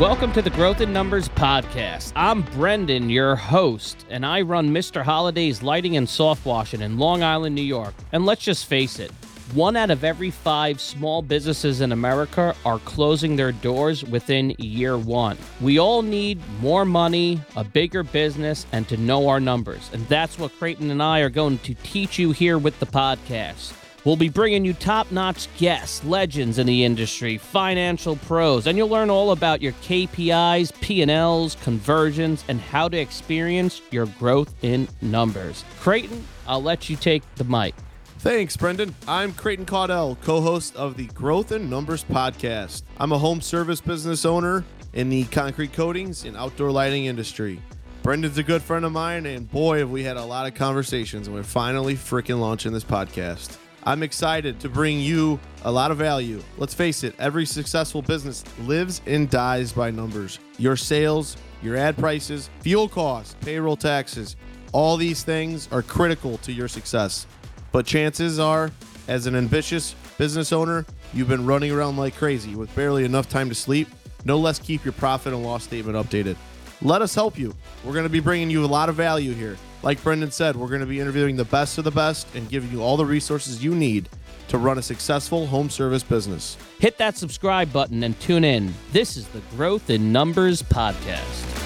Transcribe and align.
Welcome 0.00 0.32
to 0.32 0.40
the 0.42 0.48
Growth 0.48 0.80
in 0.80 0.90
Numbers 0.90 1.28
podcast. 1.28 2.12
I'm 2.16 2.40
Brendan, 2.42 3.10
your 3.10 3.36
host, 3.36 4.06
and 4.08 4.24
I 4.24 4.40
run 4.40 4.70
Mr. 4.70 5.02
Holidays 5.02 5.62
Lighting 5.62 5.98
and 5.98 6.08
Soft 6.08 6.46
Washing 6.46 6.80
in 6.80 6.96
Long 6.96 7.22
Island, 7.22 7.54
New 7.54 7.62
York. 7.62 7.92
And 8.10 8.24
let's 8.24 8.42
just 8.42 8.64
face 8.64 8.98
it, 8.98 9.10
one 9.52 9.76
out 9.76 9.90
of 9.90 10.02
every 10.02 10.30
five 10.30 10.80
small 10.80 11.20
businesses 11.20 11.82
in 11.82 11.92
America 11.92 12.56
are 12.64 12.78
closing 12.80 13.36
their 13.36 13.52
doors 13.52 14.02
within 14.02 14.56
year 14.58 14.96
one. 14.96 15.36
We 15.60 15.78
all 15.78 16.00
need 16.00 16.40
more 16.60 16.86
money, 16.86 17.42
a 17.54 17.62
bigger 17.62 18.02
business, 18.02 18.64
and 18.72 18.88
to 18.88 18.96
know 18.96 19.28
our 19.28 19.40
numbers. 19.40 19.90
And 19.92 20.08
that's 20.08 20.38
what 20.38 20.58
Crayton 20.58 20.90
and 20.90 21.02
I 21.02 21.20
are 21.20 21.30
going 21.30 21.58
to 21.58 21.74
teach 21.74 22.18
you 22.18 22.32
here 22.32 22.56
with 22.56 22.80
the 22.80 22.86
podcast. 22.86 23.74
We'll 24.04 24.16
be 24.16 24.28
bringing 24.28 24.64
you 24.64 24.72
top 24.72 25.12
notch 25.12 25.46
guests, 25.58 26.04
legends 26.04 26.58
in 26.58 26.66
the 26.66 26.84
industry, 26.84 27.38
financial 27.38 28.16
pros, 28.16 28.66
and 28.66 28.76
you'll 28.76 28.88
learn 28.88 29.10
all 29.10 29.30
about 29.30 29.62
your 29.62 29.72
KPIs, 29.74 30.72
P&Ls, 30.80 31.54
conversions, 31.62 32.44
and 32.48 32.60
how 32.60 32.88
to 32.88 32.98
experience 32.98 33.80
your 33.92 34.06
growth 34.06 34.52
in 34.62 34.88
numbers. 35.02 35.64
Crayton, 35.78 36.24
I'll 36.48 36.62
let 36.62 36.90
you 36.90 36.96
take 36.96 37.22
the 37.36 37.44
mic. 37.44 37.76
Thanks, 38.18 38.56
Brendan. 38.56 38.92
I'm 39.06 39.32
Crayton 39.34 39.66
Caudill, 39.66 40.20
co 40.20 40.40
host 40.40 40.74
of 40.74 40.96
the 40.96 41.06
Growth 41.08 41.52
in 41.52 41.70
Numbers 41.70 42.02
podcast. 42.02 42.82
I'm 42.98 43.12
a 43.12 43.18
home 43.18 43.40
service 43.40 43.80
business 43.80 44.24
owner 44.24 44.64
in 44.94 45.10
the 45.10 45.24
concrete 45.24 45.72
coatings 45.72 46.24
and 46.24 46.36
outdoor 46.36 46.72
lighting 46.72 47.04
industry. 47.04 47.62
Brendan's 48.02 48.36
a 48.36 48.42
good 48.42 48.62
friend 48.62 48.84
of 48.84 48.90
mine, 48.90 49.26
and 49.26 49.48
boy, 49.48 49.78
have 49.78 49.90
we 49.90 50.02
had 50.02 50.16
a 50.16 50.24
lot 50.24 50.48
of 50.48 50.54
conversations, 50.54 51.28
and 51.28 51.36
we're 51.36 51.44
finally 51.44 51.94
freaking 51.94 52.40
launching 52.40 52.72
this 52.72 52.82
podcast. 52.82 53.58
I'm 53.84 54.04
excited 54.04 54.60
to 54.60 54.68
bring 54.68 55.00
you 55.00 55.40
a 55.64 55.72
lot 55.72 55.90
of 55.90 55.98
value. 55.98 56.40
Let's 56.56 56.72
face 56.72 57.02
it, 57.02 57.16
every 57.18 57.44
successful 57.44 58.00
business 58.00 58.44
lives 58.60 59.00
and 59.06 59.28
dies 59.28 59.72
by 59.72 59.90
numbers. 59.90 60.38
Your 60.56 60.76
sales, 60.76 61.36
your 61.62 61.76
ad 61.76 61.96
prices, 61.96 62.48
fuel 62.60 62.88
costs, 62.88 63.34
payroll 63.40 63.76
taxes, 63.76 64.36
all 64.72 64.96
these 64.96 65.24
things 65.24 65.68
are 65.72 65.82
critical 65.82 66.38
to 66.38 66.52
your 66.52 66.68
success. 66.68 67.26
But 67.72 67.84
chances 67.84 68.38
are, 68.38 68.70
as 69.08 69.26
an 69.26 69.34
ambitious 69.34 69.96
business 70.16 70.52
owner, 70.52 70.86
you've 71.12 71.28
been 71.28 71.44
running 71.44 71.72
around 71.72 71.96
like 71.96 72.14
crazy 72.14 72.54
with 72.54 72.72
barely 72.76 73.04
enough 73.04 73.28
time 73.28 73.48
to 73.48 73.54
sleep. 73.54 73.88
No 74.24 74.38
less 74.38 74.60
keep 74.60 74.84
your 74.84 74.92
profit 74.92 75.32
and 75.32 75.42
loss 75.42 75.64
statement 75.64 75.96
updated. 75.96 76.36
Let 76.82 77.02
us 77.02 77.16
help 77.16 77.36
you. 77.36 77.52
We're 77.84 77.94
going 77.94 78.04
to 78.04 78.10
be 78.10 78.20
bringing 78.20 78.48
you 78.48 78.64
a 78.64 78.66
lot 78.66 78.88
of 78.88 78.94
value 78.94 79.32
here. 79.32 79.56
Like 79.82 80.02
Brendan 80.02 80.30
said, 80.30 80.54
we're 80.54 80.68
going 80.68 80.80
to 80.80 80.86
be 80.86 81.00
interviewing 81.00 81.36
the 81.36 81.44
best 81.44 81.76
of 81.76 81.84
the 81.84 81.90
best 81.90 82.32
and 82.36 82.48
giving 82.48 82.70
you 82.70 82.82
all 82.82 82.96
the 82.96 83.04
resources 83.04 83.64
you 83.64 83.74
need 83.74 84.08
to 84.48 84.58
run 84.58 84.78
a 84.78 84.82
successful 84.82 85.46
home 85.46 85.70
service 85.70 86.02
business. 86.02 86.56
Hit 86.78 86.98
that 86.98 87.16
subscribe 87.16 87.72
button 87.72 88.04
and 88.04 88.18
tune 88.20 88.44
in. 88.44 88.72
This 88.92 89.16
is 89.16 89.26
the 89.28 89.40
Growth 89.56 89.90
in 89.90 90.12
Numbers 90.12 90.62
podcast. 90.62 91.61